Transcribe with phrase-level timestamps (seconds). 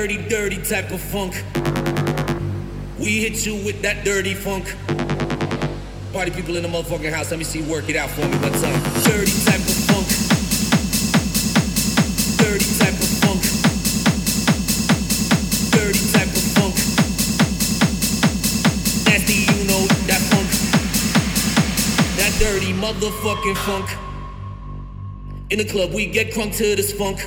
[0.00, 1.34] dirty, dirty type of funk.
[2.98, 4.74] We hit you with that dirty funk.
[6.14, 8.50] Party people in the motherfucking house, let me see work it out for me one
[8.52, 8.80] time.
[9.04, 10.08] Dirty type of funk.
[12.40, 13.42] Dirty type of funk.
[15.76, 16.74] Dirty type of funk.
[19.04, 20.48] Nasty, you know that funk.
[22.16, 23.90] That dirty motherfucking funk.
[25.50, 27.20] In the club, we get crunk to this funk.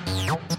[0.00, 0.53] Música